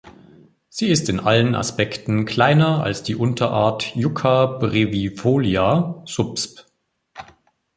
Sie 0.67 0.87
ist 0.89 1.09
in 1.09 1.19
allen 1.19 1.53
Aspekten 1.53 2.25
kleiner 2.25 2.81
als 2.83 3.03
die 3.03 3.13
Unterart 3.15 3.95
"Yucca 3.95 4.47
brevifolia" 4.47 6.01
subsp. 6.07 6.65